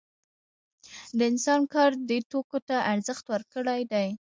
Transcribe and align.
د 1.17 1.19
انسان 1.31 1.61
کار 1.73 1.91
دې 2.09 2.19
توکو 2.31 2.59
ته 2.67 2.75
ارزښت 2.93 3.25
ورکړی 3.33 3.81
دی 3.91 4.07